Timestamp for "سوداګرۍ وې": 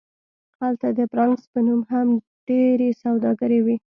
3.03-3.75